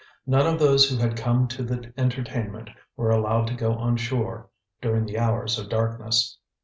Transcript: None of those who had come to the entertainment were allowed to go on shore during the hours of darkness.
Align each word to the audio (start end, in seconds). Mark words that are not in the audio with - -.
None 0.25 0.51
of 0.51 0.59
those 0.59 0.89
who 0.89 0.97
had 0.97 1.15
come 1.15 1.47
to 1.49 1.61
the 1.61 1.93
entertainment 1.95 2.71
were 2.97 3.11
allowed 3.11 3.45
to 3.49 3.53
go 3.53 3.75
on 3.75 3.97
shore 3.97 4.49
during 4.81 5.05
the 5.05 5.19
hours 5.19 5.59
of 5.59 5.69
darkness. 5.69 6.39